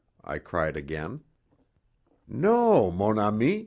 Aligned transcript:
I 0.23 0.39
cried 0.39 0.77
again. 0.77 1.21
"No, 2.27 2.89
mon 2.89 3.19
ami. 3.19 3.59